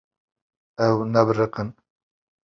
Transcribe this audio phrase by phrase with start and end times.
[0.87, 1.69] Ew nabiriqin.